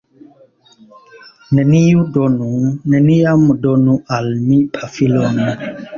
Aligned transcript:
Neniu 1.59 2.07
donu... 2.15 2.49
neniam 2.95 3.45
donu 3.67 3.99
al 4.19 4.33
mi 4.47 4.59
pafilon 4.79 5.43